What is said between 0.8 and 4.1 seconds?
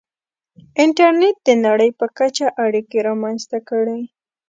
•انټرنېټ د نړۍ په کچه اړیکې رامنځته کړې.